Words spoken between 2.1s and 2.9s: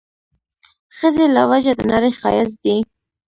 ښايست دی